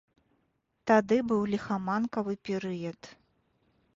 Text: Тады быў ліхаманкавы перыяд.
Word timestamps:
Тады 0.91 1.17
быў 1.31 1.41
ліхаманкавы 1.51 2.33
перыяд. 2.49 3.01